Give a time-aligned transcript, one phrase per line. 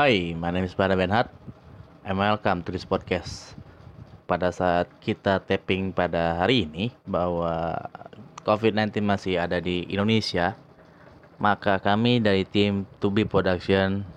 [0.00, 1.28] Hi, my name is Bada Benhart.
[2.08, 3.52] And welcome to this podcast.
[4.24, 7.76] Pada saat kita tapping pada hari ini bahwa
[8.48, 10.56] COVID-19 masih ada di Indonesia,
[11.36, 14.08] maka kami dari tim Tubi Production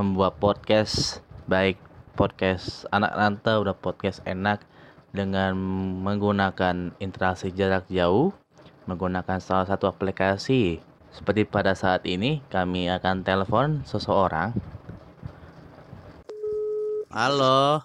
[0.00, 1.20] membuat podcast
[1.52, 1.76] baik
[2.16, 4.64] podcast anak rantau udah podcast enak
[5.12, 5.52] dengan
[6.00, 8.32] menggunakan interaksi jarak jauh
[8.88, 10.80] menggunakan salah satu aplikasi
[11.12, 14.56] seperti pada saat ini kami akan telepon seseorang
[17.14, 17.78] Halo.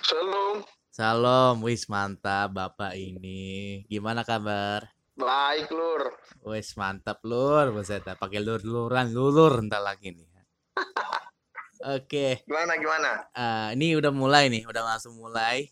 [0.00, 0.64] Shalom.
[0.88, 3.84] Salam, wis mantap Bapak ini.
[3.92, 4.88] Gimana kabar?
[5.12, 6.16] Baik, Lur.
[6.48, 7.68] Wis mantap, Lur.
[7.76, 10.24] Buset, pakai lur-luran, lulur entar lagi nih.
[11.92, 12.48] Oke.
[12.48, 13.28] Gimana gimana?
[13.36, 15.68] Uh, ini udah mulai nih, udah langsung mulai.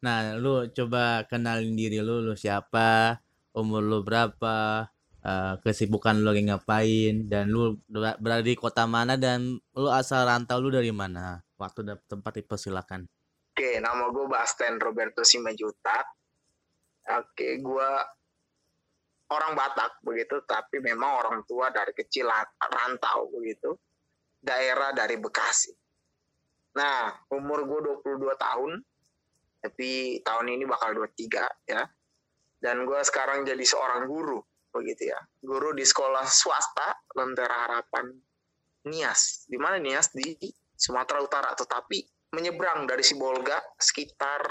[0.00, 3.20] Nah, lu coba kenalin diri lu, lu siapa,
[3.52, 4.88] umur lu berapa,
[5.24, 10.60] uh, kesibukan lu lagi ngapain dan lu berada di kota mana dan lu asal rantau
[10.60, 11.40] lu dari mana?
[11.60, 13.04] Waktu dan tempat dipersilakan.
[13.52, 16.00] Oke nama gue Basten Roberto Simajuta
[17.10, 17.90] oke gue
[19.30, 23.76] orang Batak begitu tapi memang orang tua dari kecil rantau begitu.
[24.40, 25.76] Daerah dari Bekasi.
[26.80, 28.72] Nah umur gue 22 tahun
[29.60, 31.84] tapi tahun ini bakal 23 ya.
[32.60, 38.06] Dan gue sekarang jadi seorang guru begitu ya guru di sekolah swasta Lentera Harapan
[38.86, 40.38] Nias di mana Nias di
[40.78, 44.42] Sumatera Utara tetapi menyeberang dari Sibolga sekitar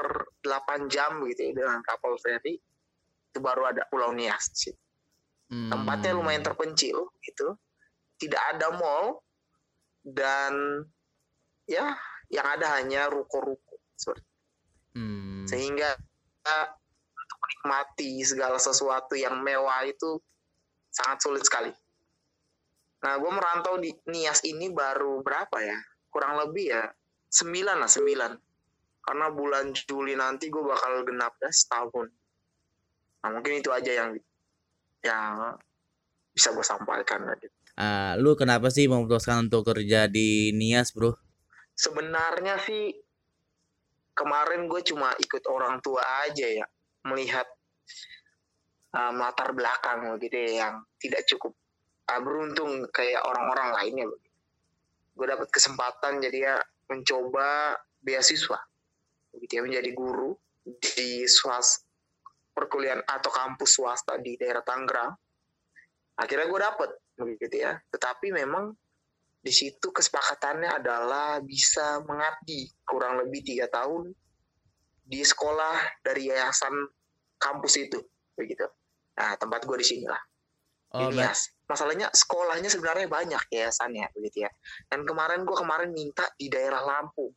[0.43, 2.59] 8 jam gitu ya dengan kapal feri
[3.29, 4.73] itu baru ada Pulau Nias sih.
[5.49, 5.69] Hmm.
[5.69, 7.47] Tempatnya lumayan terpencil gitu.
[8.19, 9.21] Tidak ada mall
[10.03, 10.83] dan
[11.69, 11.95] ya
[12.27, 14.27] yang ada hanya ruko-ruko seperti.
[14.97, 15.45] Hmm.
[15.47, 15.95] Sehingga
[17.49, 20.21] menikmati segala sesuatu yang mewah itu
[20.93, 21.73] sangat sulit sekali.
[23.01, 25.77] Nah, gue merantau di Nias ini baru berapa ya?
[26.13, 26.85] Kurang lebih ya
[27.33, 28.31] sembilan lah sembilan.
[29.01, 32.07] Karena bulan Juli nanti gue bakal genap ya setahun.
[33.25, 34.13] Nah, mungkin itu aja yang
[35.01, 35.57] yang
[36.29, 37.25] bisa gue sampaikan.
[37.39, 37.55] Gitu.
[37.79, 41.15] Uh, lu kenapa sih memutuskan untuk kerja di Nias, bro?
[41.73, 42.91] Sebenarnya sih
[44.11, 46.67] kemarin gue cuma ikut orang tua aja ya
[47.09, 47.47] melihat
[48.93, 51.57] um, latar belakang gitu ya, yang tidak cukup
[52.07, 54.37] uh, beruntung kayak orang-orang lainnya begitu.
[55.17, 56.55] Gue dapat kesempatan jadi ya
[56.89, 58.57] mencoba beasiswa
[59.29, 60.33] begitu ya menjadi guru
[60.65, 61.85] di swasta
[62.59, 65.15] perkuliahan atau kampus swasta di daerah Tangerang.
[66.19, 67.79] Akhirnya gue dapet begitu ya.
[67.87, 68.75] Tetapi memang
[69.39, 74.11] di situ kesepakatannya adalah bisa mengabdi kurang lebih tiga tahun
[75.07, 76.75] di sekolah dari yayasan
[77.39, 77.99] kampus itu
[78.35, 78.67] begitu.
[79.15, 80.21] Nah tempat gue di sini lah.
[80.89, 81.29] Oh, ini ya
[81.69, 84.51] masalahnya sekolahnya sebenarnya banyak yayasannya begitu ya.
[84.89, 87.31] Dan kemarin gue kemarin minta di daerah Lampung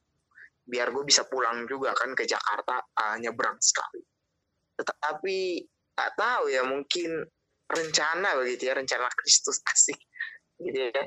[0.62, 4.00] biar gue bisa pulang juga kan ke Jakarta uh, nyebrang sekali.
[4.78, 5.38] Tetapi
[5.92, 7.22] tak tahu ya mungkin
[7.68, 10.00] rencana begitu ya rencana Kristus asik
[10.58, 11.02] gitu ya.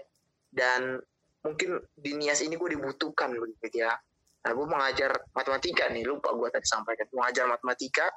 [0.53, 1.01] Dan
[1.45, 3.93] mungkin di Nias ini gue dibutuhkan begitu ya.
[4.45, 7.09] Nah, gue mengajar matematika nih, lupa gue tadi sampaikan.
[7.17, 8.13] Mengajar matematika,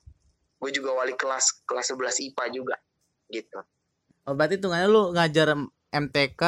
[0.58, 2.76] gue juga wali kelas, kelas 11 IPA juga,
[3.30, 3.58] gitu.
[4.28, 5.54] Oh, berarti tuh lu ngajar
[5.88, 6.42] MTK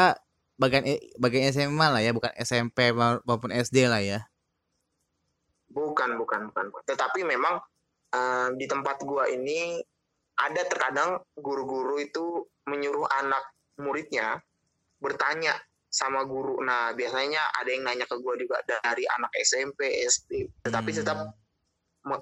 [0.60, 0.84] bagian
[1.16, 2.92] bagian SMA lah ya, bukan SMP
[3.24, 4.20] maupun SD lah ya?
[5.70, 6.64] Bukan, bukan, bukan.
[6.84, 7.62] Tetapi memang
[8.12, 9.80] uh, di tempat gue ini
[10.40, 13.44] ada terkadang guru-guru itu menyuruh anak
[13.80, 14.40] muridnya
[15.00, 15.56] bertanya
[15.90, 16.62] sama guru.
[16.62, 20.62] Nah, biasanya ada yang nanya ke gue juga dari anak SMP, SD.
[20.64, 20.98] Tetapi hmm.
[21.02, 21.18] tetap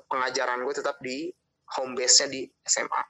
[0.08, 1.30] pengajaran gue tetap di
[1.76, 3.02] home base-nya di SMA.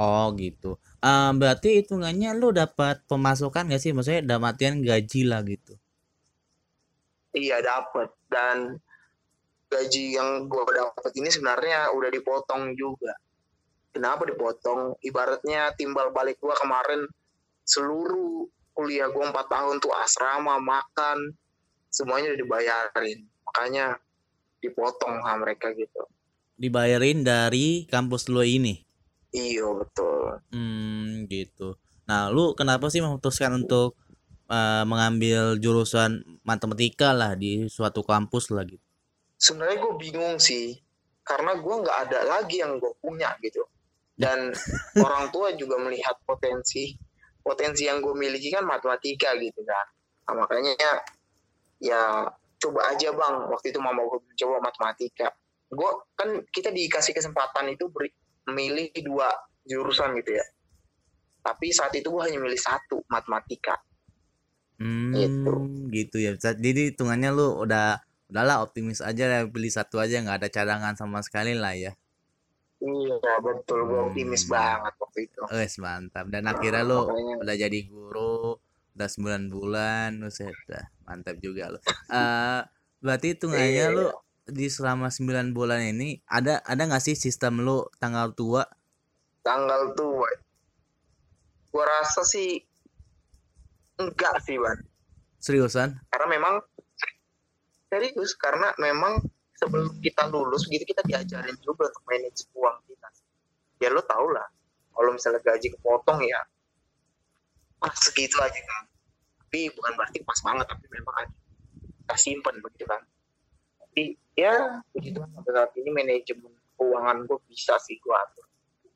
[0.00, 0.80] Oh gitu.
[1.04, 3.92] Um, berarti hitungannya lu dapat pemasukan gak sih?
[3.92, 5.76] Maksudnya dalam artian gaji lah gitu.
[7.36, 8.80] Iya dapat dan
[9.70, 13.14] gaji yang gue dapat ini sebenarnya udah dipotong juga.
[13.90, 14.98] Kenapa dipotong?
[15.02, 17.06] Ibaratnya timbal balik gue kemarin
[17.66, 21.34] seluruh kuliah gue empat tahun tuh asrama makan
[21.90, 23.86] semuanya udah dibayarin makanya
[24.62, 26.06] dipotong sama mereka gitu
[26.60, 28.76] dibayarin dari kampus lo ini?
[29.32, 30.44] Iya betul.
[30.52, 31.80] Hmm gitu.
[32.04, 33.96] Nah lu kenapa sih memutuskan untuk
[34.52, 38.84] uh, mengambil jurusan matematika lah di suatu kampus lah gitu?
[39.40, 40.76] Sebenarnya gue bingung sih
[41.24, 43.64] karena gue nggak ada lagi yang gue punya gitu.
[44.12, 44.52] Dan
[45.06, 46.92] orang tua juga melihat potensi
[47.40, 49.86] potensi yang gue miliki kan matematika gitu kan.
[50.28, 50.76] Nah, makanya
[51.80, 52.28] ya
[52.60, 53.48] coba aja bang.
[53.48, 55.32] Waktu itu mama gue coba matematika
[55.70, 58.10] gue kan kita dikasih kesempatan itu beri,
[58.50, 59.30] milih dua
[59.62, 60.46] jurusan gitu ya
[61.40, 63.78] tapi saat itu gue hanya milih satu matematika
[64.80, 65.52] Hmm, gitu.
[65.92, 66.32] gitu ya.
[66.40, 68.00] Jadi hitungannya lu udah
[68.32, 71.92] udahlah optimis aja lah beli satu aja nggak ada cadangan sama sekali lah ya.
[72.80, 74.52] Iya betul, gue optimis hmm.
[74.56, 75.40] banget waktu itu.
[75.52, 76.32] Wes mantap.
[76.32, 77.12] Dan akhirnya lu
[77.44, 78.56] udah jadi guru,
[78.96, 81.78] udah sembilan bulan, lu udah mantap juga lu.
[82.08, 82.64] Uh,
[83.04, 83.92] berarti hitungannya iya.
[83.92, 84.08] lu
[84.50, 88.62] di selama sembilan bulan ini ada ada nggak sih sistem lu tanggal tua?
[89.40, 90.30] Tanggal tua.
[91.70, 92.58] Gua rasa sih
[93.98, 94.78] enggak sih, Ban.
[95.40, 95.96] Seriusan?
[96.10, 96.54] Karena memang
[97.90, 99.18] serius karena memang
[99.58, 103.08] sebelum kita lulus gitu kita diajarin juga untuk manage uang kita
[103.82, 104.46] ya lo tau lah
[104.94, 106.40] kalau misalnya gaji kepotong ya
[107.82, 108.84] pas segitu aja kan
[109.44, 111.34] tapi bukan berarti pas banget tapi memang ada
[112.06, 113.02] kita simpen begitu kan
[113.90, 118.46] tapi ya begitu sampai saat ini manajemen keuangan gue bisa sih gue atur.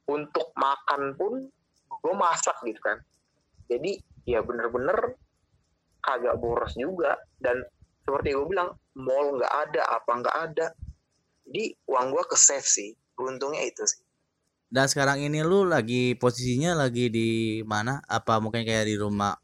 [0.06, 1.50] Untuk makan pun
[1.91, 3.02] gue masak gitu kan.
[3.67, 5.19] Jadi ya bener-bener
[5.99, 7.19] kagak boros juga.
[7.43, 7.67] Dan
[8.06, 10.67] seperti gue bilang mall nggak ada apa nggak ada.
[11.50, 12.94] Jadi uang gue ke save sih.
[13.19, 14.06] Beruntungnya itu sih.
[14.70, 17.99] Dan sekarang ini lu lagi posisinya lagi di mana?
[18.06, 19.35] Apa mungkin kayak di rumah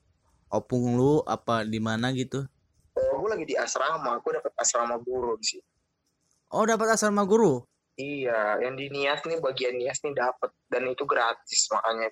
[0.47, 1.27] opung lu?
[1.27, 2.47] Apa di mana gitu
[3.31, 5.67] lagi di asrama aku dapat asrama guru di sini
[6.51, 7.63] oh dapat asrama guru?
[8.01, 12.09] Iya yang di nias nih bagian nias nih dapat dan itu gratis makanya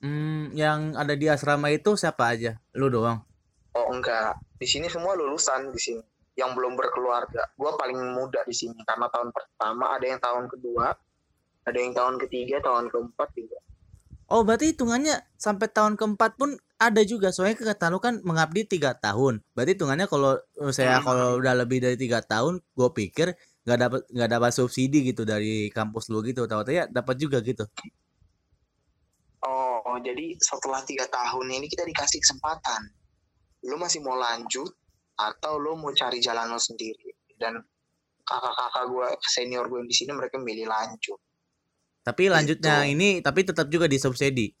[0.00, 2.56] hmm yang ada di asrama itu siapa aja?
[2.74, 3.22] Lu doang?
[3.76, 6.02] Oh enggak, di sini semua lulusan di sini.
[6.38, 7.50] Yang belum berkeluarga.
[7.58, 10.86] Gue paling muda di sini karena tahun pertama ada yang tahun kedua,
[11.66, 13.58] ada yang tahun ketiga, tahun keempat juga.
[14.30, 18.94] Oh berarti hitungannya sampai tahun keempat pun ada juga soalnya kata lu kan mengabdi tiga
[18.94, 19.42] tahun.
[19.52, 20.38] Berarti hitungannya kalau
[20.70, 21.04] saya hmm.
[21.04, 23.34] kalau udah lebih dari tiga tahun, gue pikir
[23.66, 26.46] nggak dapat nggak dapat subsidi gitu dari kampus lu gitu.
[26.46, 27.66] Tahu ya dapat juga gitu.
[29.42, 32.94] Oh jadi setelah tiga tahun ini kita dikasih kesempatan
[33.66, 34.70] lu masih mau lanjut
[35.18, 37.58] atau lu mau cari jalan lo sendiri dan
[38.22, 41.18] kakak-kakak gue senior gue di sini mereka milih lanjut
[42.06, 42.92] tapi lanjutnya gitu.
[42.94, 44.54] ini tapi tetap juga disubsidi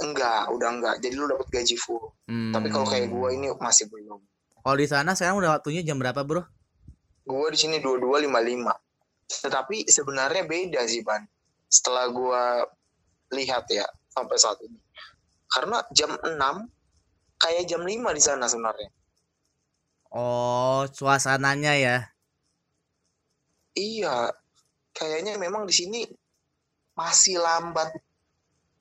[0.00, 2.56] enggak udah enggak jadi lu dapat gaji full hmm.
[2.56, 4.20] tapi kalau kayak gue ini masih belum
[4.62, 6.42] kalau di sana sekarang udah waktunya jam berapa bro
[7.22, 8.74] gue di sini dua dua lima lima
[9.28, 11.24] tetapi sebenarnya beda sih ban
[11.68, 12.42] setelah gue
[13.36, 14.76] lihat ya sampai saat ini
[15.52, 16.32] karena jam 6
[17.36, 18.88] kayak jam 5 di sana sebenarnya.
[20.12, 21.96] Oh, suasananya ya.
[23.76, 24.32] Iya.
[24.96, 26.00] Kayaknya memang di sini
[26.96, 27.92] masih lambat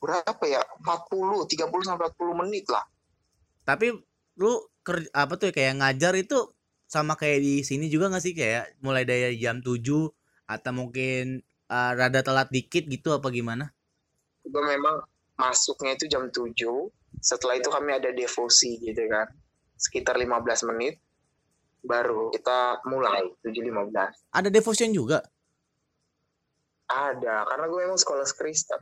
[0.02, 0.62] berapa ya?
[0.82, 2.84] 40, 30 sampai 40 menit lah.
[3.64, 3.94] Tapi
[4.42, 4.52] lu
[4.82, 6.50] kerja apa tuh kayak ngajar itu
[6.90, 9.78] sama kayak di sini juga gak sih kayak mulai dari jam 7
[10.50, 11.40] atau mungkin
[11.70, 13.70] uh, rada telat dikit gitu apa gimana?
[14.42, 15.06] Gue memang
[15.38, 16.58] masuknya itu jam 7
[17.22, 19.28] setelah itu kami ada devosi gitu kan
[19.76, 21.02] sekitar 15 menit
[21.82, 25.26] baru kita mulai 7.15 ada devotion juga
[26.86, 28.82] ada karena gue emang sekolah Kristen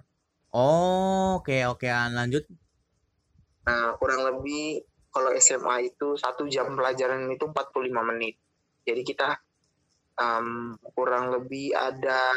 [0.56, 1.94] oh oke okay, oke okay.
[2.14, 2.44] lanjut.
[3.66, 8.38] Nah kurang lebih kalau SMA itu satu jam pelajaran itu 45 menit.
[8.86, 9.38] Jadi kita
[10.18, 12.34] um, kurang lebih ada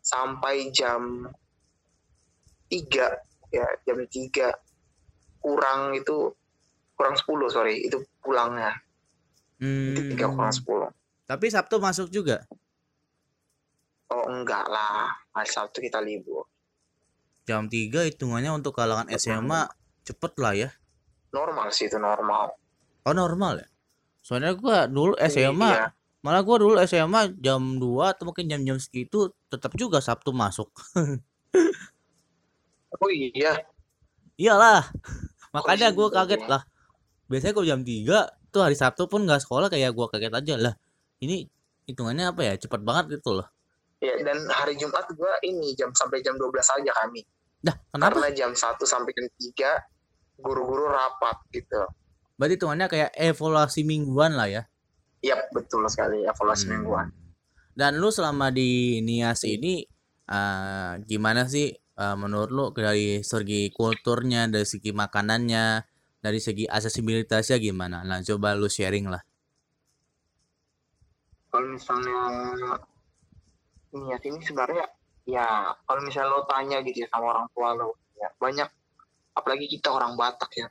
[0.00, 1.28] sampai jam
[2.68, 6.32] 3 ya jam 3 kurang itu
[6.96, 8.76] kurang 10 sorry itu pulangnya.
[9.60, 9.92] Hmm.
[9.92, 10.88] tiga kurang 10
[11.28, 12.42] tapi Sabtu masuk juga?
[14.10, 15.14] Oh enggak lah.
[15.30, 16.42] Hari Sabtu kita libur
[17.48, 19.70] jam 3 hitungannya untuk kalangan SMA
[20.04, 20.70] cepet lah ya.
[21.30, 22.54] Normal sih itu normal.
[23.06, 23.68] Oh normal ya?
[24.20, 25.88] Soalnya gua dulu SMA iya.
[26.20, 30.70] malah gua dulu SMA jam 2 atau mungkin jam-jam segitu tetap juga Sabtu masuk.
[33.00, 33.54] Oh iya.
[34.34, 34.82] Iyalah.
[35.54, 36.66] Makanya gue kaget lah.
[37.30, 40.74] Biasanya kalau jam 3 tuh hari Sabtu pun nggak sekolah kayak gue kaget aja lah.
[41.22, 41.46] Ini
[41.86, 42.58] hitungannya apa ya?
[42.58, 43.48] Cepat banget gitu loh
[44.00, 47.22] ya dan hari Jumat gue ini jam sampai jam 12 aja kami
[47.60, 49.26] dah kenapa karena jam 1 sampai jam
[50.40, 51.84] 3 guru-guru rapat gitu
[52.40, 54.64] berarti hitungannya kayak evaluasi mingguan lah ya
[55.20, 56.72] Iya betul sekali evaluasi hmm.
[56.72, 57.12] mingguan
[57.76, 59.84] dan lu selama di Nias ini
[60.28, 65.84] uh, gimana sih uh, menurut lo dari segi kulturnya, dari segi makanannya,
[66.22, 68.00] dari segi aksesibilitasnya gimana?
[68.02, 69.22] Nah, coba lu sharing lah.
[71.50, 72.18] Kalau misalnya
[73.94, 74.86] niat ini sebenarnya
[75.26, 78.68] ya kalau misalnya lo tanya gitu ya sama orang tua lo ya banyak
[79.34, 80.66] apalagi kita orang Batak ya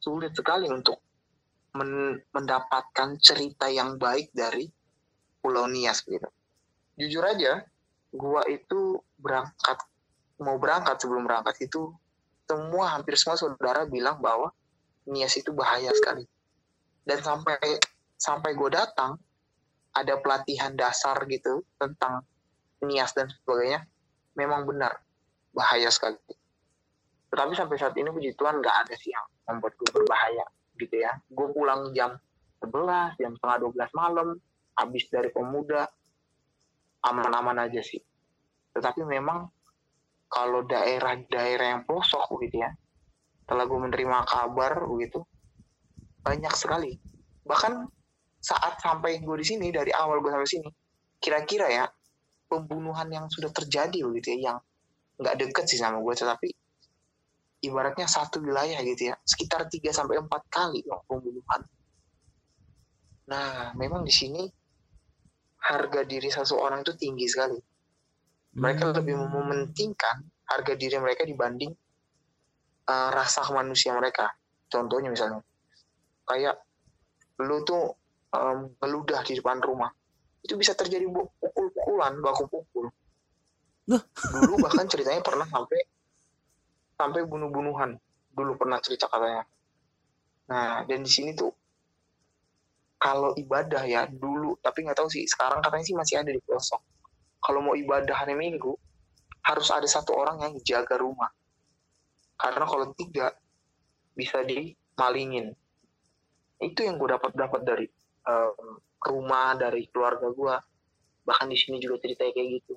[0.00, 0.98] sulit sekali untuk
[1.76, 4.66] men mendapatkan cerita yang baik dari
[5.38, 6.26] Pulau Nias gitu.
[6.98, 7.62] Jujur aja,
[8.10, 9.78] gua itu berangkat
[10.40, 11.92] mau berangkat sebelum berangkat itu
[12.48, 14.50] semua hampir semua saudara bilang bahwa
[15.06, 16.24] nias itu bahaya sekali
[17.04, 17.60] dan sampai
[18.16, 19.20] sampai gue datang
[19.94, 22.24] ada pelatihan dasar gitu tentang
[22.84, 23.84] nias dan sebagainya
[24.36, 25.00] memang benar.
[25.50, 26.18] Bahaya sekali.
[27.30, 30.46] Tetapi sampai saat ini puji Tuhan nggak ada sih yang membuat gue berbahaya
[30.78, 31.14] gitu ya.
[31.30, 32.18] Gue pulang jam
[32.62, 34.28] 11 jam setengah 12 malam
[34.76, 35.86] habis dari pemuda
[37.06, 38.02] aman-aman aja sih.
[38.74, 39.46] Tetapi memang
[40.30, 42.70] kalau daerah-daerah yang pelosok gitu ya
[43.50, 45.26] setelah gue menerima kabar begitu
[46.22, 46.94] banyak sekali.
[47.42, 47.82] Bahkan
[48.38, 50.70] saat sampai gue di sini dari awal gue sampai sini
[51.18, 51.84] kira-kira ya
[52.50, 54.58] pembunuhan yang sudah terjadi begitu ya yang
[55.22, 56.48] nggak deket sih sama gue tetapi
[57.62, 61.62] ibaratnya satu wilayah gitu ya sekitar 3 sampai empat kali loh pembunuhan
[63.30, 64.42] nah memang di sini
[65.60, 67.58] harga diri seseorang itu tinggi sekali
[68.58, 68.94] mereka hmm.
[68.98, 71.70] lebih mementingkan harga diri mereka dibanding
[72.90, 74.34] uh, rasa kemanusiaan mereka.
[74.66, 75.42] Contohnya misalnya,
[76.26, 76.58] kayak
[77.42, 77.94] lu tuh
[78.34, 79.90] um, meludah di depan rumah,
[80.40, 82.86] itu bisa terjadi pukul-pukulan, baku pukul.
[84.34, 85.80] Dulu bahkan ceritanya pernah sampai
[86.96, 87.96] sampai bunuh-bunuhan.
[88.30, 89.44] Dulu pernah cerita katanya.
[90.50, 91.50] Nah, dan di sini tuh
[93.00, 96.80] kalau ibadah ya dulu, tapi nggak tahu sih sekarang katanya sih masih ada di pelosok.
[97.40, 98.76] Kalau mau ibadah hari Minggu
[99.40, 101.32] harus ada satu orang yang jaga rumah
[102.40, 103.36] karena kalau tidak
[104.16, 105.52] bisa dimalingin
[106.60, 107.86] itu yang gue dapat dapat dari
[108.28, 110.56] um, rumah dari keluarga gue
[111.24, 112.74] bahkan di sini juga ceritanya kayak gitu.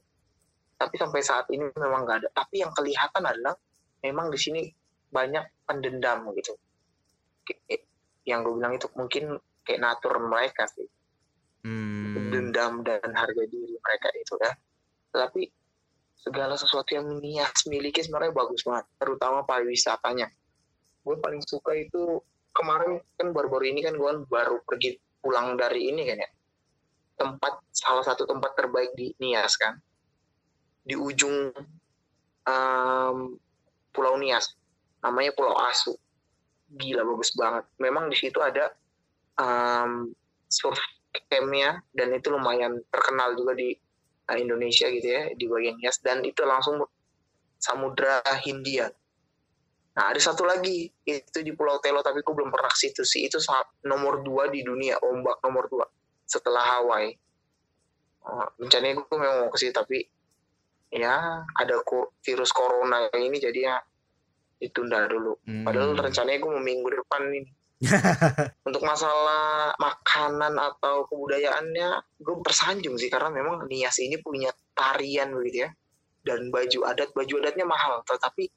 [0.78, 2.30] Tapi sampai saat ini memang nggak ada.
[2.32, 3.56] Tapi yang kelihatan adalah
[4.04, 4.62] memang di sini
[5.10, 6.54] banyak pendendam gitu.
[8.28, 9.24] Yang gue bilang itu mungkin
[9.64, 10.88] kayak natur mereka sih.
[11.64, 12.28] Hmm.
[12.28, 14.52] dendam dan harga diri mereka itu ya.
[15.16, 15.48] Tapi
[16.20, 20.28] segala sesuatu yang Nias miliki sebenarnya bagus banget terutama pariwisatanya.
[21.08, 22.20] Gue paling suka itu
[22.52, 26.30] kemarin kan baru-baru ini kan gue baru pergi pulang dari ini kan ya.
[27.16, 29.80] Tempat salah satu tempat terbaik di Nias kan.
[30.84, 31.56] Di ujung
[32.44, 33.18] um,
[33.96, 34.52] Pulau Nias.
[35.00, 35.96] Namanya Pulau Asu.
[36.76, 37.64] Gila bagus banget.
[37.80, 38.76] Memang di situ ada
[39.40, 40.12] um,
[40.52, 40.76] surf
[41.32, 43.72] campnya dan itu lumayan terkenal juga di
[44.28, 46.04] uh, Indonesia gitu ya di bagian Nias.
[46.04, 46.84] Dan itu langsung
[47.64, 48.92] Samudra Hindia.
[49.94, 53.30] Nah ada satu lagi itu di Pulau Telo tapi aku belum pernah ke situ sih
[53.30, 53.38] itu
[53.86, 55.86] nomor dua di dunia ombak nomor dua
[56.26, 57.14] setelah Hawaii.
[58.24, 60.00] Uh, rencananya gue memang mau ke situ tapi
[60.90, 61.76] ya ada
[62.24, 63.78] virus corona ini jadinya
[64.58, 65.38] ditunda dulu.
[65.46, 65.68] Hmm.
[65.68, 67.52] Padahal rencananya gue mau minggu depan ini
[68.68, 71.90] untuk masalah makanan atau kebudayaannya
[72.24, 75.70] gue tersanjung sih karena memang Nias ini punya tarian begitu ya
[76.24, 78.48] dan baju adat baju adatnya mahal tetapi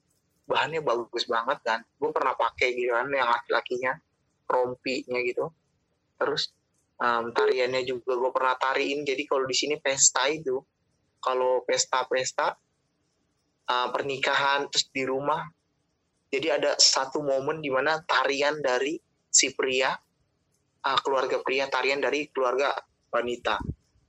[0.47, 3.93] bahannya bagus banget dan gue pernah pakai gitu kan yang laki-lakinya
[4.47, 5.51] rompinya gitu.
[6.17, 6.55] Terus
[7.03, 9.03] um, tariannya juga gue pernah tariin.
[9.03, 10.55] Jadi kalau di sini pesta itu
[11.19, 12.55] kalau pesta-pesta
[13.67, 15.43] uh, pernikahan terus di rumah
[16.27, 18.99] jadi ada satu momen di mana tarian dari
[19.31, 19.91] si pria
[20.83, 22.75] uh, keluarga pria tarian dari keluarga
[23.11, 23.55] wanita.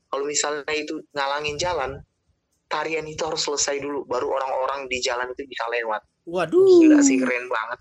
[0.09, 2.03] Kalau misalnya itu ngalangin jalan
[2.69, 6.05] tarian itu harus selesai dulu baru orang-orang di jalan itu bisa lewat.
[6.29, 6.85] Waduh.
[6.85, 7.81] Gila sih keren banget.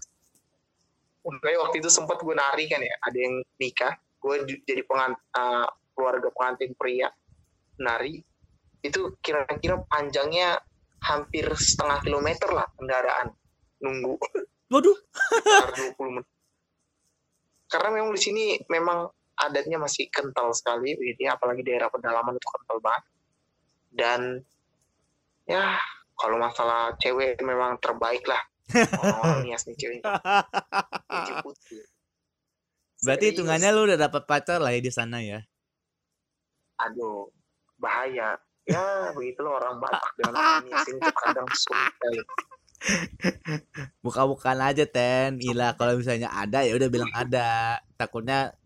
[1.27, 5.67] Makanya waktu itu sempat gue nari kan ya ada yang nikah gue jadi pengant uh,
[5.91, 7.11] keluarga pengantin pria
[7.83, 8.23] nari.
[8.79, 10.55] Itu kira-kira panjangnya
[11.03, 13.35] hampir setengah kilometer lah kendaraan
[13.83, 14.15] nunggu.
[14.71, 14.97] Waduh.
[15.99, 16.27] 20 menit.
[17.67, 22.79] Karena memang di sini memang adatnya masih kental sekali ya apalagi daerah pedalaman itu kental
[22.79, 23.03] banget.
[23.91, 24.21] Dan
[25.47, 25.79] ya
[26.17, 28.41] kalau masalah cewek memang terbaik lah.
[28.99, 30.01] Oh, nias nih cewek.
[33.05, 35.39] Berarti hitungannya lu udah dapat pacar lah ya di sana ya?
[36.81, 37.29] Aduh
[37.77, 38.35] bahaya.
[38.67, 38.83] Ya
[39.15, 41.95] begitu loh orang Batak dengan orang ini kadang sulit
[44.05, 45.37] Buka-bukaan aja ten.
[45.37, 47.79] Gila kalau misalnya ada ya udah bilang ada.
[47.95, 48.57] Takutnya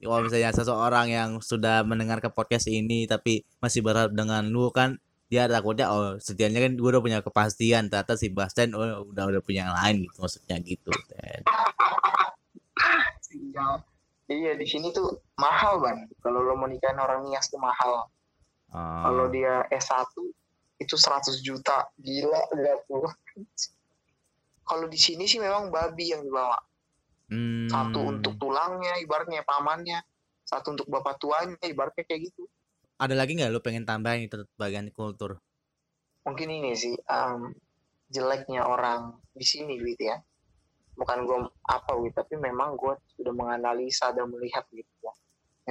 [0.00, 5.00] kalau misalnya seseorang yang sudah mendengar ke podcast ini tapi masih berharap dengan lu kan
[5.34, 9.42] dia takutnya oh setianya kan gue udah punya kepastian ternyata si Bastian oh, udah udah
[9.42, 11.42] punya yang lain gitu maksudnya gitu ten.
[14.30, 16.06] Iya di sini tuh mahal bang.
[16.22, 18.06] Kalau lo mau nikahin orang Nias tuh mahal.
[18.70, 19.02] Oh.
[19.04, 20.06] Kalau dia S1
[20.80, 23.06] itu 100 juta gila gak tuh
[24.64, 26.56] kalau di sini sih memang babi yang dibawa
[27.30, 27.68] hmm.
[27.70, 30.00] satu untuk tulangnya ibaratnya pamannya
[30.44, 32.48] satu untuk bapak tuanya ibaratnya kayak gitu
[32.94, 35.42] ada lagi nggak lo pengen tambahin itu bagian kultur?
[36.24, 37.52] Mungkin ini sih um,
[38.08, 40.18] jeleknya orang di sini gitu ya.
[40.94, 45.12] Bukan gue apa gitu tapi memang gue sudah menganalisa dan melihat gitu ya.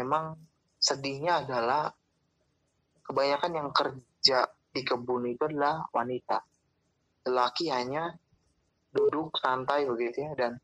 [0.03, 0.36] Memang
[0.77, 1.96] sedihnya adalah
[3.08, 6.44] kebanyakan yang kerja di kebun itu adalah wanita.
[7.24, 8.12] Lelaki hanya
[8.92, 10.60] duduk santai begitu ya dan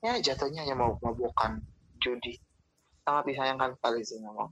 [0.00, 1.60] ya jatuhnya hanya mau mabukan
[2.00, 2.40] judi.
[3.04, 4.48] Sangat disayangkan sekali sih memang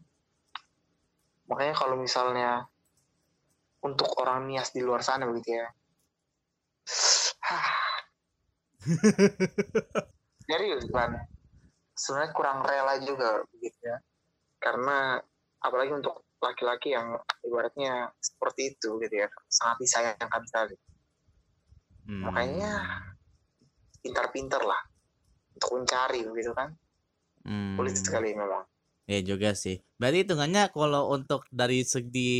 [1.48, 2.68] makanya kalau misalnya
[3.82, 5.66] untuk orang nias di luar sana begitu ya.
[10.48, 11.12] Serius kan
[11.98, 13.98] sebenarnya kurang rela juga begitu ya.
[14.60, 15.18] Karena
[15.62, 19.28] apalagi untuk laki-laki yang ibaratnya seperti itu gitu ya.
[19.50, 20.76] Sangat disayangkan sekali.
[22.08, 22.24] Hmm.
[22.24, 22.72] makanya
[24.00, 24.80] pintar-pintar lah
[25.52, 26.72] untuk mencari begitu kan.
[27.44, 27.76] Hmm.
[27.76, 28.64] sulit sekali memang
[29.08, 29.80] Ya juga sih.
[29.96, 32.36] Berarti hitungannya kalau untuk dari segi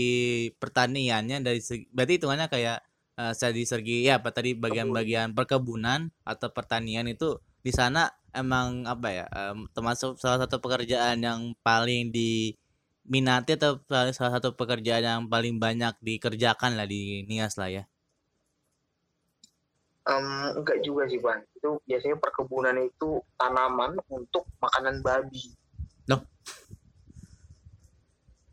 [0.61, 2.79] pertaniannya dari segi berarti hitungannya kayak
[3.17, 9.09] uh, dari segi ya apa tadi bagian-bagian perkebunan atau pertanian itu di sana emang apa
[9.09, 15.57] ya um, termasuk salah satu pekerjaan yang paling diminati atau salah satu pekerjaan yang paling
[15.57, 17.85] banyak dikerjakan lah di Nias lah ya.
[20.09, 21.45] Um, enggak juga sih bang.
[21.57, 25.53] Itu biasanya perkebunan itu tanaman untuk makanan babi.
[26.09, 26.25] Loh,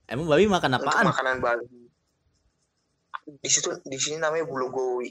[0.06, 1.02] Emang babi makan apaan?
[1.02, 1.90] Untuk makanan babi.
[3.42, 5.10] Di situ di sini namanya bulu gowi.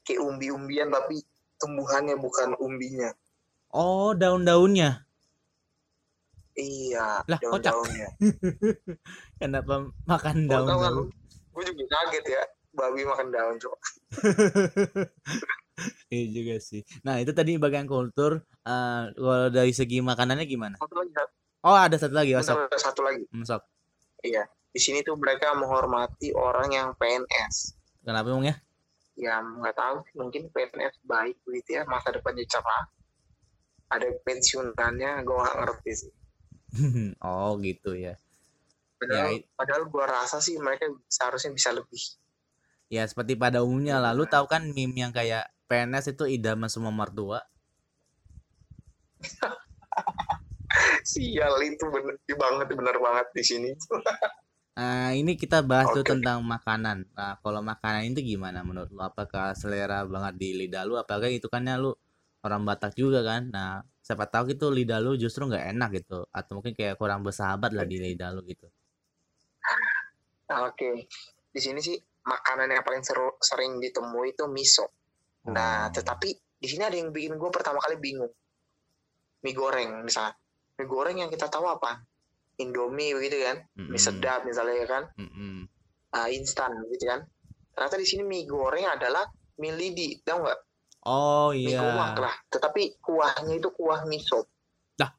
[0.00, 1.20] Kayak umbi-umbian tapi
[1.60, 3.12] tumbuhannya bukan umbinya.
[3.70, 5.04] Oh, daun-daunnya.
[6.56, 8.08] Iya, lah, daun-daunnya.
[9.40, 10.66] Kenapa makan daun?
[10.66, 10.94] Kan,
[11.30, 12.42] gue juga kaget ya,
[12.74, 13.76] babi makan daun, cok.
[16.12, 16.82] iya juga sih.
[17.06, 18.42] Nah, itu tadi bagian kultur.
[18.66, 20.80] Uh, kalau dari segi makanannya gimana?
[20.80, 21.12] Satu lagi.
[21.60, 22.56] Oh, ada satu lagi, masuk.
[22.80, 23.28] Satu lagi.
[23.36, 23.60] Masuk.
[24.24, 27.76] Iya, di sini tuh mereka menghormati orang yang PNS.
[28.00, 28.56] Kenapa emang ya?
[29.20, 32.88] Ya nggak tahu mungkin PNS baik begitu ya, masa depannya cerah.
[33.92, 36.12] Ada pensiunannya, gue nggak ngerti sih.
[37.28, 38.16] oh gitu ya.
[38.96, 42.00] Padahal, ya, padahal gue rasa sih mereka seharusnya bisa lebih.
[42.88, 44.16] Ya seperti pada umumnya lah.
[44.16, 47.44] Lu tahu kan meme yang kayak PNS itu idaman semua mertua.
[51.02, 53.70] Sial itu bener banget bener banget di sini.
[54.78, 56.00] Nah, ini kita bahas okay.
[56.00, 57.04] tuh tentang makanan.
[57.12, 59.02] Nah, kalau makanan itu gimana menurut lu?
[59.02, 60.96] Apakah selera banget di lidah lu?
[60.96, 61.92] Apakah itu kan ya lu
[62.40, 63.50] orang Batak juga kan?
[63.52, 67.76] Nah, siapa tahu gitu lidah lu justru nggak enak gitu, atau mungkin kayak kurang bersahabat
[67.76, 68.66] lah di lidah lu gitu.
[70.50, 70.96] Oke, okay.
[71.52, 74.88] di sini sih makanan yang paling seru, sering ditemui itu miso.
[75.46, 75.94] Nah, oh.
[75.94, 76.28] tetapi
[76.58, 78.32] di sini ada yang bikin gue pertama kali bingung.
[79.40, 80.36] Mie goreng misalnya
[80.80, 82.00] mie goreng yang kita tahu apa?
[82.56, 83.60] Indomie begitu kan?
[83.76, 83.92] Mm-hmm.
[83.92, 85.04] mie sedap misalnya ya kan?
[85.20, 85.56] Mm-hmm.
[86.16, 87.20] uh, instan gitu kan?
[87.76, 89.28] Ternyata di sini mie goreng adalah
[89.60, 90.60] mie lidi tahu nggak?
[91.04, 91.76] Oh iya.
[91.76, 92.34] mie kuah lah.
[92.48, 94.48] Tetapi kuahnya itu kuah miso
[94.96, 95.12] dah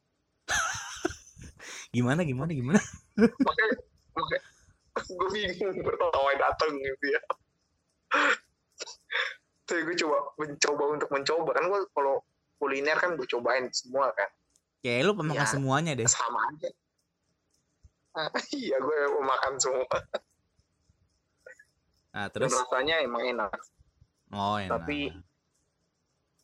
[1.95, 2.82] gimana gimana gimana?
[3.45, 3.78] Makanya
[4.17, 4.41] makanya
[4.91, 7.21] gue bingung pertama datang gitu ya.
[9.69, 11.50] Tapi gue coba mencoba untuk mencoba.
[11.54, 12.19] Kan gue kalau
[12.58, 14.30] kuliner kan gue cobain semua kan
[14.82, 16.10] Kayak lu pemakan ya, semuanya deh.
[16.10, 16.70] Sama aja.
[18.58, 19.88] iya, gue mau makan semua.
[22.12, 23.52] Nah, terus Dan rasanya emang enak.
[24.36, 24.74] Oh, enak.
[24.74, 25.00] Tapi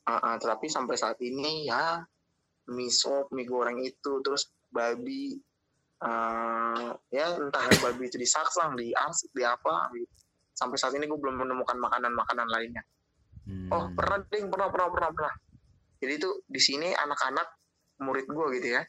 [0.08, 2.00] uh, uh, tapi sampai saat ini ya
[2.72, 5.36] mie sop, mie goreng itu terus babi
[6.04, 10.14] uh, ya entah babi itu disaksang, diarsik, di apa gitu.
[10.56, 12.84] Sampai saat ini gue belum menemukan makanan-makanan lainnya.
[13.48, 13.70] Hmm.
[13.72, 15.34] Oh, pernah ding, pernah, pernah, pernah, pernah.
[15.98, 17.57] Jadi itu di sini anak-anak
[18.02, 18.84] murid gue gitu ya.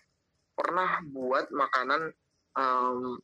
[0.55, 2.13] Pernah buat makanan
[2.59, 3.19] um,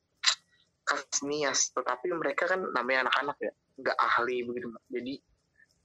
[0.84, 5.18] khas Nias tetapi mereka kan namanya anak-anak ya nggak ahli begitu jadi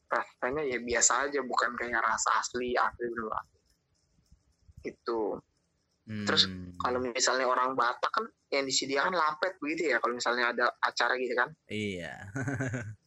[0.09, 3.29] rasanya ya biasa aja bukan kayak rasa asli asli gitu.
[4.81, 5.21] Itu
[6.09, 6.25] hmm.
[6.25, 6.49] terus
[6.81, 11.33] kalau misalnya orang Batak kan yang disediakan lapet begitu ya kalau misalnya ada acara gitu
[11.38, 11.49] kan.
[11.69, 12.13] Iya.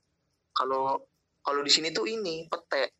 [0.52, 1.09] Kalau
[1.40, 2.92] kalau di sini tuh ini pete.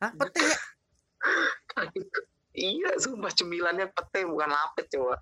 [0.00, 0.40] Hah, pete
[2.54, 5.18] Iya, sumpah cemilannya pete bukan lapet coba.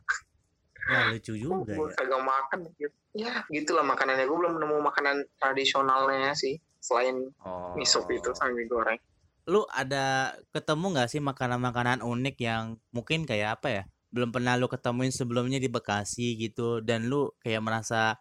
[0.93, 1.97] Wah, lucu juga oh, ya.
[1.97, 2.97] kagak makan gitu.
[3.17, 4.29] Ya, gitulah makanannya.
[4.29, 7.73] Gue belum nemu makanan tradisionalnya sih selain oh.
[7.79, 9.01] mie sop itu sama mie goreng.
[9.49, 13.83] Lu ada ketemu nggak sih makanan-makanan unik yang mungkin kayak apa ya?
[14.13, 18.21] Belum pernah lu ketemuin sebelumnya di Bekasi gitu dan lu kayak merasa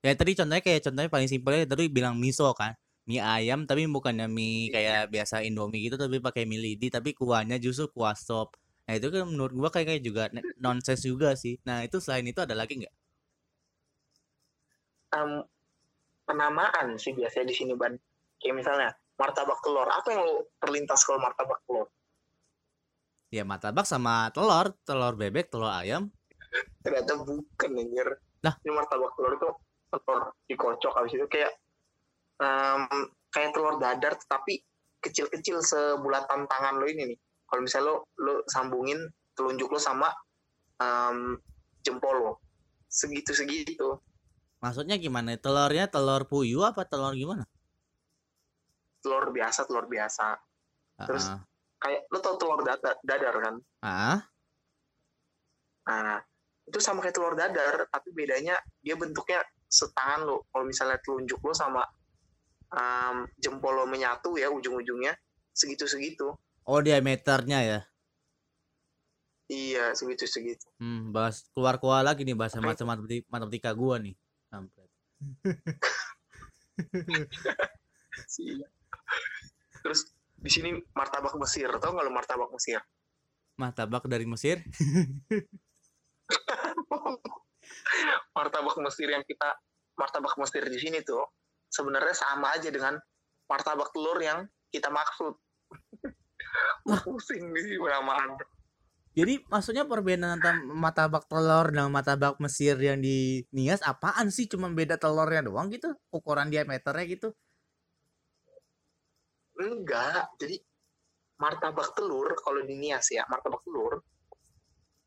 [0.00, 2.72] ya tadi contohnya kayak contohnya paling simpelnya tadi bilang miso kan
[3.10, 4.70] mie ayam tapi bukannya mie iya.
[4.70, 8.54] kayak biasa Indomie gitu tapi pakai mie lidi tapi kuahnya justru kuah sop.
[8.86, 10.22] Nah itu kan menurut gua kayak kayak juga
[10.62, 11.58] nonsense juga sih.
[11.66, 12.94] Nah itu selain itu ada lagi nggak?
[15.10, 15.42] Um,
[16.22, 17.98] penamaan sih biasanya di sini ban.
[18.38, 19.90] Kayak misalnya martabak telur.
[19.90, 21.90] Apa yang lo terlintas kalau martabak telur?
[23.34, 26.14] Ya martabak sama telur, telur bebek, telur ayam.
[26.84, 28.08] ternyata bukan anjir
[28.40, 28.54] Lah?
[28.64, 29.48] ini martabak telur itu
[29.90, 31.52] telur dikocok habis itu kayak
[32.40, 32.82] em,
[33.30, 34.58] kayak telur dadar tapi
[35.00, 39.00] kecil-kecil sebulatan tangan lo ini nih kalau misalnya lo lo sambungin
[39.36, 40.08] telunjuk lo sama
[40.80, 41.36] em,
[41.84, 42.32] jempol lo
[42.90, 44.00] segitu segitu
[44.60, 45.40] Maksudnya gimana?
[45.40, 47.48] Telurnya telur puyuh apa telur gimana?
[49.00, 50.36] telur biasa telur biasa
[51.00, 51.24] Terus?
[51.32, 51.40] Ah,
[51.80, 54.20] kayak lo tau telur dadar, dadar kan ah.
[55.88, 56.20] nah
[56.68, 61.56] itu sama kayak telur dadar tapi bedanya dia bentuknya setangan lo kalau misalnya telunjuk lo
[61.56, 61.80] sama
[62.70, 65.14] em, jempol lo menyatu ya ujung-ujungnya
[65.54, 67.80] segitu-segitu Oh diameternya ya.
[69.50, 72.72] iya segitu-segitu Hmm, bahas keluar-keluar lagi nih bahasa Oke.
[72.72, 74.16] matematika, matematika gua nih.
[74.48, 74.88] Kampret.
[79.84, 80.00] Terus
[80.40, 82.80] di sini martabak Mesir tau nggak lo martabak Mesir
[83.60, 84.64] Martabak dari Mesir.
[88.36, 89.60] martabak Mesir yang kita
[90.00, 91.20] martabak Mesir di sini tuh
[91.70, 92.98] sebenarnya sama aja dengan
[93.46, 95.34] martabak telur yang kita maksud
[97.06, 98.34] pusing nih penamaan
[99.10, 104.46] Jadi maksudnya perbedaan antara martabak telur dan martabak Mesir yang di Nias apaan sih?
[104.46, 105.90] Cuma beda telurnya doang gitu?
[106.14, 107.34] Ukuran diameternya gitu?
[109.58, 110.62] Enggak, jadi
[111.42, 113.98] martabak telur kalau di Nias ya, martabak telur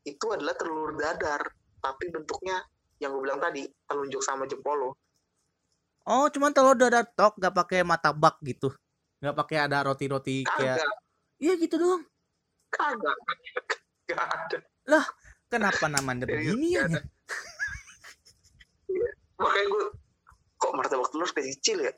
[0.04, 1.40] itu adalah telur dadar,
[1.80, 2.60] tapi bentuknya
[3.00, 4.90] yang gue bilang tadi, telunjuk sama jempol lo.
[6.04, 8.68] Oh, cuma telur dadar tok, gak pakai martabak gitu.
[9.24, 10.84] Gak pakai ada roti-roti kayak
[11.40, 12.04] Iya gitu doang.
[12.70, 13.16] kagak.
[14.10, 14.58] Gak ada.
[15.48, 16.84] Kenapa namanya begini ya?
[19.40, 19.84] Makanya gue,
[20.60, 21.92] kok martabak telur kecil ya?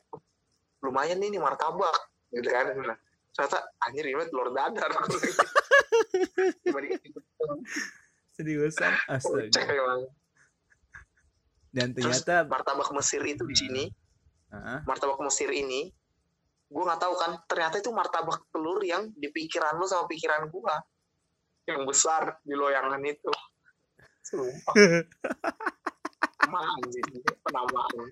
[0.86, 1.96] Lumayan nih, nih martabak.
[2.30, 2.72] Gitu kan.
[2.78, 2.98] Nah,
[3.36, 4.88] Ternyata, anjir ini telur dadar.
[8.36, 8.92] Seriusan?
[9.04, 10.08] kocek Astaga.
[11.76, 13.84] Dan Terus ternyata martabak Mesir itu di sini,
[14.48, 14.78] Heeh.
[14.88, 15.92] martabak Mesir ini
[16.66, 20.80] gue nggak tahu kan ternyata itu martabak telur yang di pikiran lu sama pikiran gua.
[21.68, 23.28] Yang besar di loyangan itu.
[24.24, 24.74] Sumpah.
[27.44, 28.06] Penamaan.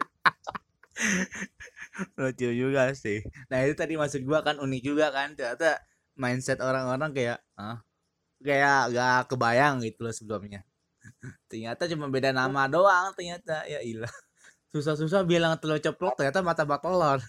[2.20, 3.24] Lucu juga sih.
[3.48, 5.80] Nah itu tadi maksud gua kan unik juga kan ternyata
[6.18, 7.80] mindset orang-orang kayak ah
[8.44, 10.60] kayak gak kebayang gitu loh sebelumnya.
[11.50, 14.10] Ternyata cuma beda nama doang ternyata ya ilah.
[14.74, 17.20] Susah-susah bilang telur ceplok ternyata martabak telur.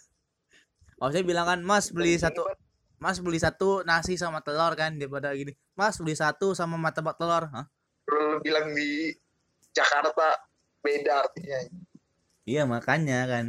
[0.99, 2.47] Oh saya bilang kan mas beli satu
[3.03, 7.51] mas beli satu nasi sama telur kan daripada gini mas beli satu sama martabak telur
[7.51, 7.67] Hah?
[8.08, 9.12] lu bilang di
[9.75, 10.39] Jakarta
[10.79, 11.60] beda artinya
[12.45, 13.45] Iya makanya kan.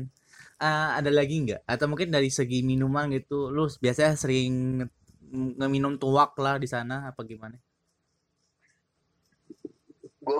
[0.57, 1.69] Ah, ada lagi nggak?
[1.69, 7.13] Atau mungkin dari segi minuman gitu, lu biasanya sering nge- ngeminum tuak lah di sana
[7.13, 7.61] apa gimana?
[10.27, 10.39] Gue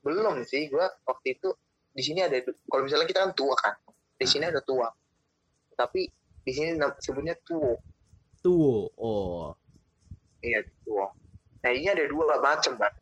[0.00, 1.52] belum sih gue waktu itu
[1.92, 3.76] di sini ada kalau misalnya kita kan tua kan
[4.16, 4.88] di sini ada tua
[5.76, 6.08] tapi
[6.42, 7.76] di sini sebutnya tuo
[8.38, 8.86] Tuo.
[8.94, 9.50] Oh.
[10.38, 11.10] Iya tuo.
[11.66, 12.94] Nah ini ada dua macam kan.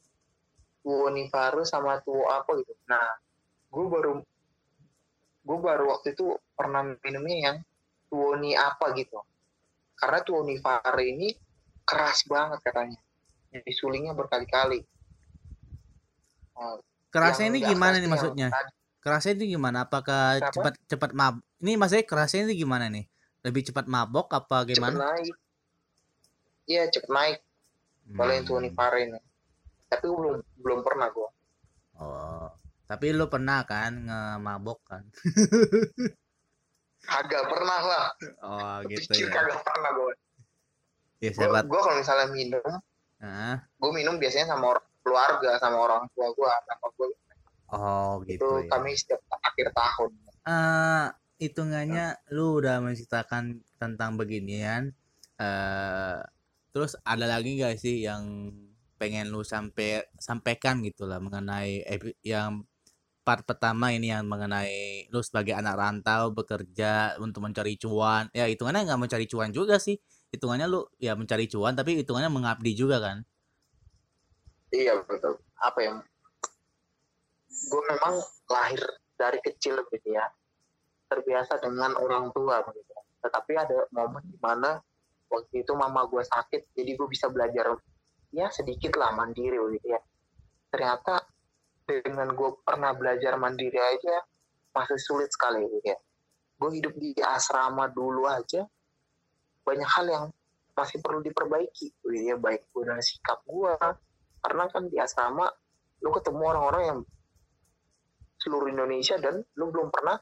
[0.81, 2.73] Tuo Nivaru sama tuo apa gitu.
[2.89, 3.05] Nah
[3.69, 4.13] gue baru
[5.47, 7.57] gue baru waktu itu pernah minumnya yang
[8.09, 9.21] tuo ni apa gitu.
[9.97, 11.37] Karena tuo Nivaru ini
[11.85, 13.01] keras banget katanya.
[13.53, 14.81] Jadi sulingnya berkali-kali.
[17.09, 18.49] Kerasnya ini gimana nih maksudnya?
[18.49, 18.73] tadi.
[18.99, 19.85] Kerasnya itu gimana?
[19.85, 20.53] Apakah Kenapa?
[20.53, 21.35] cepat cepat mab?
[21.59, 23.07] Ini maksudnya kerasnya itu gimana nih?
[23.41, 25.15] Lebih cepat mabok apa gimana?
[25.15, 25.35] naik.
[26.67, 27.39] Iya cepet naik.
[28.09, 28.67] Kalau yang tuo Hmm.
[28.67, 29.21] Nivaru ini.
[29.87, 31.29] Tapi gue belum belum pernah gue.
[31.97, 32.51] Oh.
[32.85, 35.03] Tapi lu pernah kan ngemabok kan?
[37.03, 38.07] Kagak pernah lah.
[38.43, 39.33] Oh gitu Pikir ya.
[39.33, 40.13] kagak pernah gue.
[41.17, 41.65] Ya Gue sahabat.
[41.67, 42.63] kalau misalnya minum
[43.17, 43.65] Ah.
[43.73, 47.09] gue minum biasanya sama orang keluarga sama orang tua gue sama gue
[47.75, 48.71] Oh itu gitu ya.
[48.71, 50.11] kami setiap akhir tahun.
[50.47, 51.07] Eh
[51.43, 54.95] hitungannya lu udah menceritakan tentang beginian
[55.37, 56.19] eh
[56.73, 58.55] terus ada lagi gak sih yang
[58.97, 61.85] pengen lu sampai sampaikan gitu lah mengenai
[62.25, 62.65] yang
[63.27, 68.31] part pertama ini yang mengenai lu sebagai anak rantau bekerja untuk mencari cuan.
[68.31, 69.99] Ya hitungannya nggak mencari cuan juga sih.
[70.31, 73.27] Hitungannya lu ya mencari cuan tapi hitungannya mengabdi juga kan
[74.77, 75.41] iya betul.
[75.65, 75.93] Apa ya?
[77.49, 78.21] Gue memang
[78.53, 78.83] lahir
[79.17, 80.29] dari kecil gitu ya.
[81.09, 82.93] Terbiasa dengan orang tua gitu.
[83.25, 84.79] Tetapi ada momen di mana
[85.27, 87.75] waktu itu mama gue sakit jadi gue bisa belajar
[88.31, 90.01] ya sedikit lah mandiri gitu ya.
[90.71, 91.25] Ternyata
[91.87, 94.23] dengan gue pernah belajar mandiri aja
[94.75, 95.99] masih sulit sekali gitu ya.
[96.57, 98.67] Gue hidup di asrama dulu aja
[99.67, 100.25] banyak hal yang
[100.77, 102.37] masih perlu diperbaiki gitu ya.
[102.37, 103.75] Baik gue dari sikap gue
[104.47, 105.51] karena kan di asrama
[106.07, 107.01] lu ketemu orang-orang yang
[108.39, 110.15] seluruh Indonesia dan lu belum pernah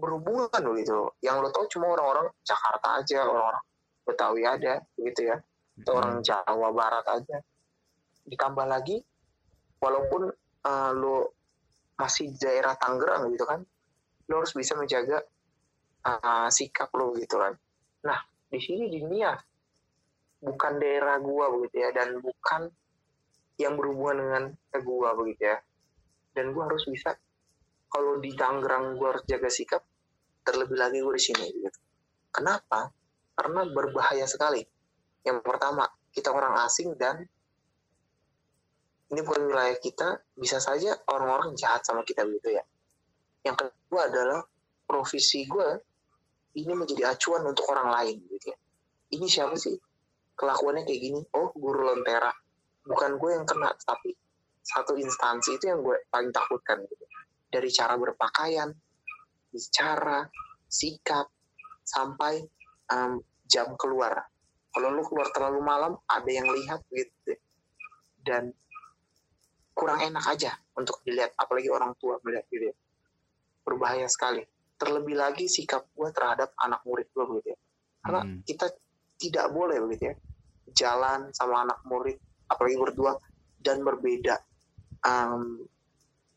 [0.00, 0.48] berhubungan
[0.80, 1.12] gitu.
[1.20, 3.64] Yang lo tau cuma orang-orang Jakarta aja orang-orang
[4.08, 5.36] Betawi ada begitu ya.
[5.84, 7.36] Atau orang Jawa Barat aja.
[8.24, 9.04] Ditambah lagi
[9.76, 10.32] walaupun
[10.64, 11.36] uh, lo
[12.00, 13.60] masih daerah Tangerang gitu kan
[14.30, 15.20] lo harus bisa menjaga
[16.08, 17.52] uh, sikap lo gitu kan.
[18.08, 19.36] Nah di sini di Nia
[20.40, 22.72] bukan daerah gua begitu ya dan bukan
[23.60, 24.44] yang berhubungan dengan
[24.82, 25.58] gua begitu ya
[26.32, 27.12] dan gue harus bisa
[27.92, 29.84] kalau di Tangerang gue harus jaga sikap
[30.42, 31.78] terlebih lagi gue di sini gitu.
[32.32, 32.88] Kenapa?
[33.36, 34.64] Karena berbahaya sekali.
[35.22, 37.20] Yang pertama, kita orang asing dan
[39.12, 42.64] ini bukan wilayah kita, bisa saja orang-orang jahat sama kita gitu ya.
[43.44, 44.40] Yang kedua adalah
[44.88, 45.68] profesi gue
[46.56, 48.58] ini menjadi acuan untuk orang lain gitu ya.
[49.12, 49.76] Ini siapa sih?
[50.32, 51.20] Kelakuannya kayak gini.
[51.36, 52.32] Oh, guru lentera.
[52.82, 54.10] Bukan gue yang kena, tapi
[54.62, 57.04] satu instansi itu yang gue paling takutkan gitu.
[57.50, 58.70] dari cara berpakaian
[59.50, 60.24] bicara
[60.70, 61.28] sikap
[61.84, 62.40] sampai
[62.94, 64.16] um, jam keluar
[64.72, 67.36] kalau lu keluar terlalu malam ada yang lihat gitu
[68.24, 68.54] dan
[69.76, 72.76] kurang enak aja untuk dilihat apalagi orang tua melihat gitu ya.
[73.66, 74.46] berbahaya sekali
[74.80, 77.58] terlebih lagi sikap gue terhadap anak murid gue begitu ya
[78.02, 78.40] karena hmm.
[78.48, 78.66] kita
[79.20, 80.16] tidak boleh begitu ya
[80.72, 82.16] jalan sama anak murid
[82.52, 83.16] apalagi berdua
[83.58, 84.36] dan berbeda
[85.06, 85.64] um,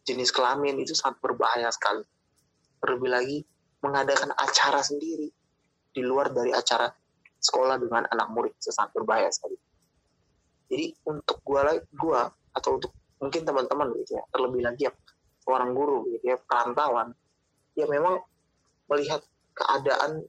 [0.06, 2.06] jenis kelamin itu sangat berbahaya sekali.
[2.80, 3.38] Terlebih lagi
[3.82, 5.30] mengadakan acara sendiri
[5.95, 6.89] di luar dari acara
[7.41, 9.58] sekolah dengan anak murid itu sangat berbahaya sekali.
[10.69, 14.93] Jadi untuk gua gua atau untuk mungkin teman-teman gitu ya, terlebih lagi ya
[15.45, 17.13] orang guru gitu ya, perantauan,
[17.78, 18.17] ya memang
[18.89, 19.21] melihat
[19.54, 20.25] keadaan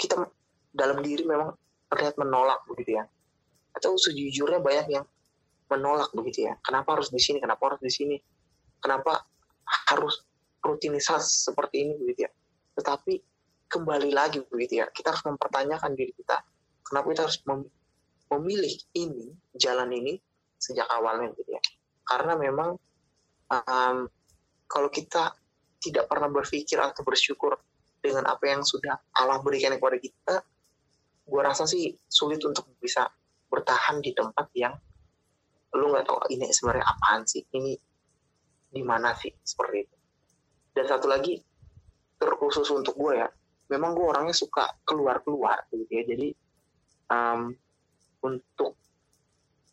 [0.00, 0.26] kita
[0.72, 1.52] dalam diri memang
[1.92, 3.04] terlihat menolak begitu ya.
[3.74, 5.04] Atau sejujurnya banyak yang
[5.68, 6.54] menolak begitu ya.
[6.62, 7.42] Kenapa harus di sini?
[7.42, 8.16] Kenapa harus di sini?
[8.78, 9.26] Kenapa
[9.90, 10.22] harus
[10.62, 12.32] rutinitas seperti ini begitu ya?
[12.78, 13.14] Tetapi
[13.68, 16.38] kembali lagi begitu ya, kita harus mempertanyakan diri kita.
[16.84, 17.40] Kenapa kita harus
[18.30, 20.20] memilih ini, jalan ini
[20.60, 21.62] sejak awalnya gitu ya?
[22.04, 22.76] Karena memang
[23.50, 23.96] um,
[24.68, 25.32] kalau kita
[25.80, 27.56] tidak pernah berpikir atau bersyukur
[28.04, 30.34] dengan apa yang sudah Allah berikan kepada kita,
[31.24, 33.08] gue rasa sih sulit untuk bisa
[33.48, 34.74] bertahan di tempat yang
[35.74, 37.42] lu nggak tahu ini sebenarnya apaan sih?
[37.44, 37.72] Ini
[38.74, 39.30] di mana sih?
[39.30, 39.96] Seperti itu.
[40.74, 41.38] Dan satu lagi
[42.18, 43.28] terkhusus untuk gue ya
[43.70, 46.04] memang gue orangnya suka keluar keluar gitu ya.
[46.04, 46.28] Jadi
[47.10, 47.52] um,
[48.24, 48.78] untuk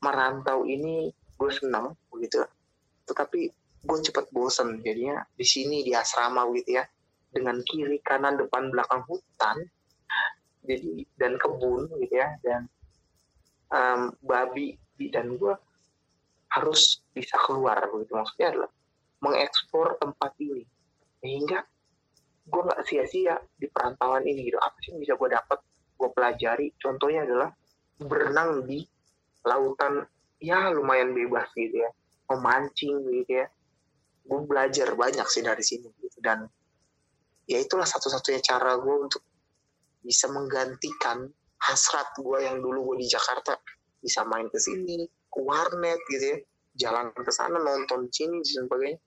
[0.01, 2.41] merantau ini gue senang begitu
[3.05, 3.49] tetapi
[3.81, 6.85] gue cepat bosen jadinya di sini di asrama gitu ya.
[7.31, 9.63] Dengan kiri kanan depan belakang hutan
[10.67, 12.35] jadi dan kebun gitu ya.
[12.43, 12.67] Dan
[13.71, 14.77] um, babi
[15.09, 15.55] dan gue
[16.51, 18.13] harus bisa keluar begitu.
[18.13, 18.71] Maksudnya adalah
[19.23, 20.63] mengekspor tempat ini.
[21.23, 21.63] Sehingga
[22.51, 24.59] gue nggak sia-sia di perantauan ini gitu.
[24.59, 25.59] Apa sih yang bisa gue dapat
[25.97, 26.67] gue pelajari?
[26.77, 27.49] Contohnya adalah
[28.01, 28.83] berenang di
[29.47, 30.05] lautan
[30.41, 31.89] ya lumayan bebas gitu ya.
[32.29, 33.47] Memancing gitu ya.
[34.27, 36.19] Gue belajar banyak sih dari sini gitu.
[36.19, 36.45] Dan
[37.47, 39.23] ya itulah satu-satunya cara gue untuk
[40.01, 41.29] bisa menggantikan
[41.61, 43.57] hasrat gue yang dulu gue di Jakarta
[44.01, 46.37] bisa main ke sini ke warnet gitu ya
[46.71, 48.99] jalan ke sana nonton sini dan sebagainya.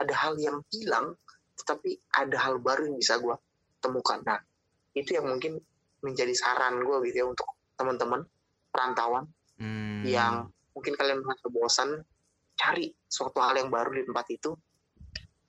[0.00, 1.14] Ada hal yang hilang
[1.54, 3.36] tetapi ada hal baru yang bisa gue
[3.78, 4.18] temukan.
[4.26, 4.40] Nah
[4.96, 5.60] itu yang mungkin
[6.02, 8.26] menjadi saran gue gitu ya untuk teman-teman
[8.70, 9.24] perantauan
[9.58, 10.02] hmm.
[10.06, 11.90] yang mungkin kalian merasa bosan
[12.58, 14.50] cari suatu hal yang baru di tempat itu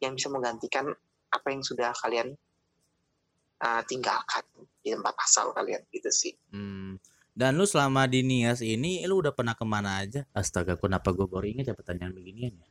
[0.02, 0.90] yang bisa menggantikan
[1.34, 2.34] apa yang sudah kalian
[3.62, 4.46] uh, tinggalkan
[4.86, 6.38] di tempat asal kalian gitu sih.
[6.54, 7.02] Hmm.
[7.34, 10.24] Dan lu selama di Nias ini lu udah pernah ke mana aja?
[10.32, 12.70] Astaga, kenapa gue baru inget ya pertanyaan beginian ya?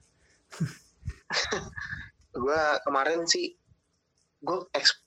[2.42, 3.58] gue kemarin sih
[4.40, 4.58] gue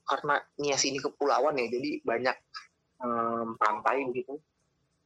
[0.05, 2.37] karena Nias ini kepulauan ya, jadi banyak
[3.01, 4.37] um, pantai gitu.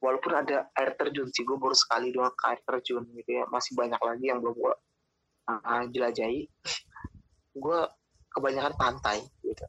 [0.01, 3.45] Walaupun ada air terjun sih, gue baru sekali doang ke air terjun gitu ya.
[3.47, 4.73] Masih banyak lagi yang belum gue
[5.47, 6.49] uh, jelajahi.
[7.63, 7.79] gue
[8.35, 9.63] kebanyakan pantai gitu.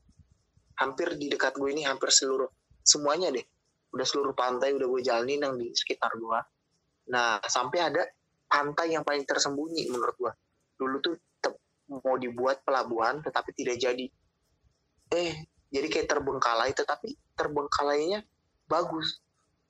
[0.81, 2.49] Hampir di dekat gue ini hampir seluruh
[2.81, 3.45] semuanya deh.
[3.93, 6.41] Udah seluruh pantai udah gue jalanin yang di sekitar gue
[7.03, 7.99] nah sampai ada
[8.47, 10.33] pantai yang paling tersembunyi menurut gue
[10.79, 11.19] dulu tuh
[12.01, 14.07] mau dibuat pelabuhan tetapi tidak jadi.
[15.13, 15.33] Eh
[15.69, 18.25] jadi kayak terbengkalai tetapi terbengkalainya
[18.65, 19.21] bagus.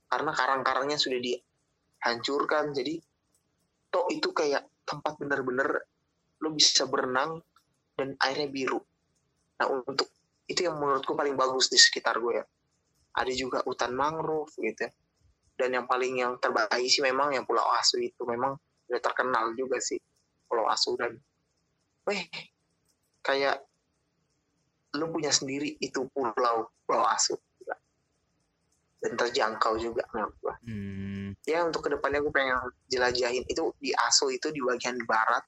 [0.06, 3.00] Karena karang-karangnya sudah dihancurkan jadi
[3.90, 5.88] toh itu kayak tempat bener-bener
[6.42, 7.40] lo bisa berenang
[7.98, 8.80] dan airnya biru.
[9.58, 10.06] Nah untuk
[10.50, 12.44] itu yang menurutku paling bagus di sekitar gue ya.
[13.12, 14.88] Ada juga hutan mangrove gitu
[15.62, 18.24] dan yang paling yang terbaik sih memang yang Pulau Asu itu.
[18.24, 18.56] Memang
[18.88, 20.00] udah terkenal juga sih
[20.48, 20.96] Pulau Asu.
[20.96, 21.14] Dan
[22.08, 22.22] weh
[23.22, 23.62] kayak
[24.98, 27.38] lu punya sendiri itu pulau Pulau Asu
[29.02, 30.54] dan terjangkau juga menurut gua.
[30.62, 31.34] Hmm.
[31.42, 33.42] ya untuk ke depannya gue pengen jelajahin.
[33.50, 35.42] Itu di Aso itu di bagian barat.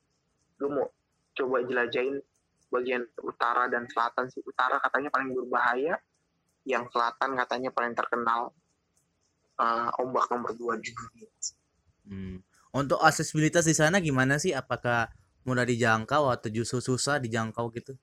[0.59, 0.91] Gue mau
[1.39, 2.19] coba jelajahin
[2.75, 5.95] bagian utara dan selatan sih utara katanya paling berbahaya
[6.67, 8.51] yang selatan katanya paling terkenal
[9.63, 11.31] uh, ombak nomor dua di dunia
[12.05, 12.37] Hmm.
[12.69, 14.53] Untuk aksesibilitas di sana gimana sih?
[14.53, 15.09] Apakah
[15.49, 17.97] mudah dijangkau atau justru susah dijangkau gitu?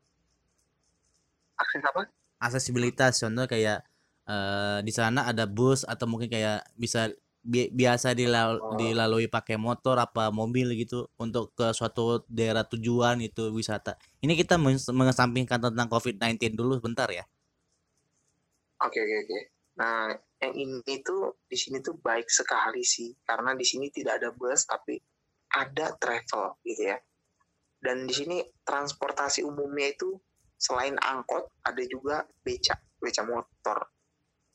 [1.62, 2.02] akses apa
[2.42, 3.86] Aksesibilitas contoh kayak
[4.26, 8.78] eh, di sana ada bus atau mungkin kayak bisa bi- biasa dilal- Oh.
[8.78, 13.98] dilalui pakai motor apa mobil gitu untuk ke suatu daerah tujuan itu wisata.
[14.22, 17.26] Ini kita men- mengesampingkan tentang COVID-19 dulu bentar ya.
[18.82, 19.40] oke oke oke
[19.78, 20.10] nah
[20.42, 24.66] yang ini tuh di sini tuh baik sekali sih karena di sini tidak ada bus
[24.66, 24.98] tapi
[25.54, 26.98] ada travel gitu ya
[27.78, 30.18] dan di sini transportasi umumnya itu
[30.58, 33.86] selain angkot ada juga beca beca motor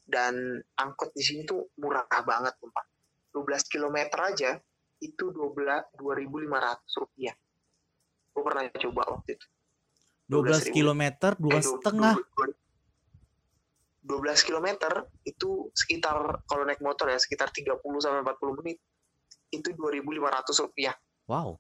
[0.07, 0.35] dan
[0.79, 2.87] angkot di sini tuh murah banget sumpah
[3.35, 4.55] 12 km aja
[5.03, 7.35] itu 12 2.500 rupiah
[8.33, 9.47] gue pernah coba waktu itu
[10.27, 10.75] 12 12.000.
[10.75, 11.03] km
[11.39, 12.15] dua Eh, setengah.
[12.15, 12.59] du- du-
[14.07, 14.69] 12 km
[15.27, 16.15] itu sekitar
[16.47, 18.79] kalau naik motor ya sekitar 30 sampai 40 menit
[19.51, 20.95] itu 2.500 rupiah
[21.27, 21.59] Wow.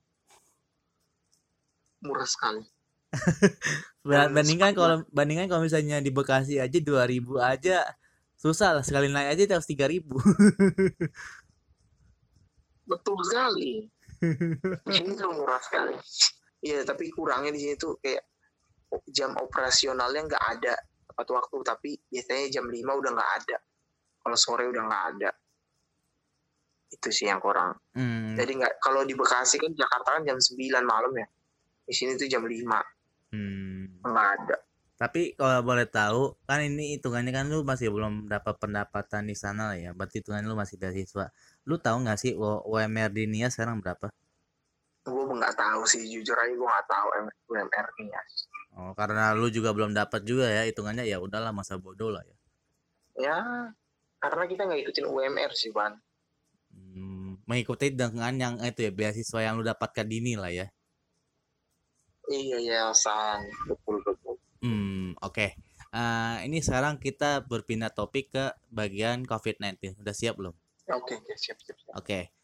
[2.00, 2.62] murah sekali
[4.06, 7.82] Bandingkan kalau bandingkan kalau misalnya di Bekasi aja 2000 aja
[8.46, 10.06] susah lah sekali naik aja harus 3000.
[12.86, 13.82] betul sekali.
[14.86, 15.94] Di sini tuh murah sekali.
[16.64, 18.24] Iya tapi kurangnya di sini tuh kayak
[19.12, 23.56] jam operasionalnya nggak ada tepat waktu tapi biasanya jam 5 udah nggak ada.
[24.24, 25.30] Kalau sore udah nggak ada.
[26.90, 27.76] Itu sih yang kurang.
[27.92, 28.32] Hmm.
[28.34, 30.56] jadi nggak kalau di Bekasi kan Jakarta kan jam 9
[30.86, 31.26] malam ya.
[31.84, 32.56] Di sini tuh jam 5
[33.26, 34.00] Hmm.
[34.06, 34.56] nggak ada
[35.00, 39.62] Tapi kalau boleh tahu, kan ini hitungannya kan lu masih belum dapat pendapatan di sana
[39.72, 39.90] lah ya.
[39.96, 41.24] Berarti hitungan lu masih beasiswa.
[41.68, 42.32] Lu tahu nggak sih
[42.70, 44.06] UMR di NIA sekarang berapa?
[45.08, 47.06] gue nggak tahu sih jujur aja gue nggak tahu
[47.50, 48.20] UMR nya
[48.80, 52.36] Oh, karena lu juga belum dapat juga ya, hitungannya ya udahlah masa bodoh lah ya.
[53.24, 53.38] ya
[54.22, 55.92] karena kita nggak ikutin UMR sih ban
[56.74, 60.66] Hmm, mengikuti dengan yang itu ya beasiswa yang lu dapatkan dini lah ya.
[62.38, 64.15] iya ya san betul betul
[64.66, 65.46] Hmm, oke.
[65.94, 69.94] Eh, ini sekarang kita berpindah topik ke bagian COVID-19.
[70.02, 70.54] Udah siap belum?
[70.86, 71.94] oke oke siap siap, siap.
[71.98, 72.34] Oke.